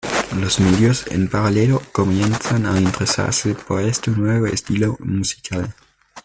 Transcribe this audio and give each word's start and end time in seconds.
Los 0.35 0.59
medios, 0.59 1.05
en 1.11 1.29
paralelo, 1.29 1.79
comienzan 1.91 2.65
a 2.65 2.81
interesarse 2.81 3.53
por 3.53 3.83
este 3.83 4.09
nuevo 4.09 4.47
estilo 4.47 4.95
musical. 4.99 5.75